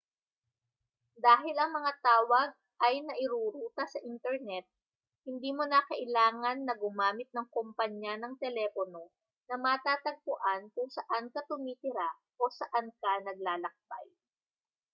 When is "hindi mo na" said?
5.29-5.79